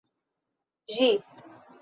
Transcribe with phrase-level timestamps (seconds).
[0.95, 1.11] Ĝi